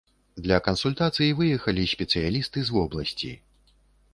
Для 0.45 0.57
кансультацый 0.67 1.33
выехалі 1.41 1.83
спецыялісты 1.93 2.59
з 2.71 2.77
вобласці. 2.79 3.31